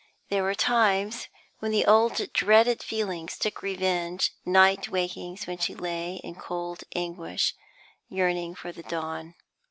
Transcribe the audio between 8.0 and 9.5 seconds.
yearning for the dawn.